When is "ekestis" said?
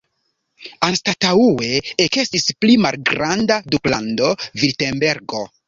2.07-2.47